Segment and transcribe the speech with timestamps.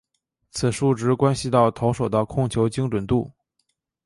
[0.49, 3.31] 此数值关系到投手的控球精准度。